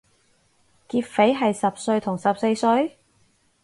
[0.89, 2.97] 劫匪係十歲同十四歲？